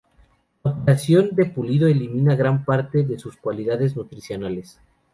[0.63, 4.79] La operación de pulido elimina gran parte de sus cualidades nutricionales.